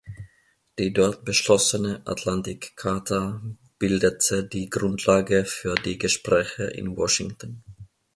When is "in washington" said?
6.63-7.61